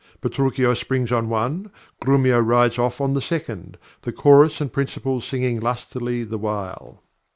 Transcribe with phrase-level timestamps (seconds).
[0.19, 1.69] Petruchio springs on one,
[2.01, 7.03] Grumio rides off on the second, the chorus and principals singing lustily the while.